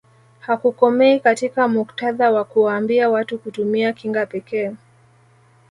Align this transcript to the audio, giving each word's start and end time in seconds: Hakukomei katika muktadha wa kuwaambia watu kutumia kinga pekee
Hakukomei 0.39 1.19
katika 1.19 1.67
muktadha 1.67 2.31
wa 2.31 2.43
kuwaambia 2.43 3.09
watu 3.09 3.39
kutumia 3.39 3.93
kinga 3.93 4.25
pekee 4.25 4.75